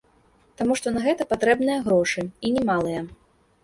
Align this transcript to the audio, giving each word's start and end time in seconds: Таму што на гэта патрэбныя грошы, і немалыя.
Таму 0.61 0.77
што 0.79 0.93
на 0.95 1.03
гэта 1.05 1.29
патрэбныя 1.35 1.79
грошы, 1.87 2.29
і 2.45 2.59
немалыя. 2.61 3.09